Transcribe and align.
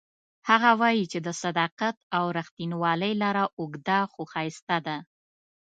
هغه 0.49 0.69
وایي 0.81 1.05
چې 1.11 1.19
د 1.25 1.29
صداقت 1.43 1.97
او 2.17 2.23
ریښتینولۍ 2.37 3.13
لاره 3.23 3.43
اوږده 3.59 3.99
خو 4.11 4.21
ښایسته 4.31 4.77
ده 4.87 4.97